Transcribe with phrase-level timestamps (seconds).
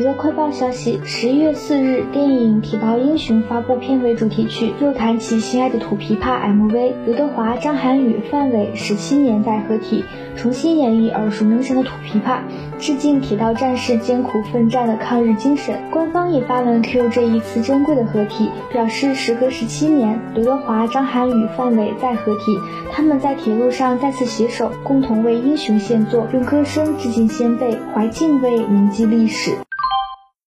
[0.00, 6.92] 娱乐快报消息：十一月四日，电影《铁道英雄》发布片尾主题曲，又弹起心爱的土琵琶 MV。
[7.04, 10.02] 刘德华、张涵予、范伟十七年再合体，
[10.34, 12.38] 重新演绎耳熟能详的土琵琶，
[12.78, 15.74] 致敬铁道战士艰苦奋战的抗日精神。
[15.90, 22.58] 官方也发文 Q 这一次珍贵的合体，表示时隔十七年，刘德华、张涵予、范伟再合体，
[22.90, 29.50] 他们在铁路上再次携手，共同为英雄献作，用歌声致敬先辈，怀敬畏铭记历史。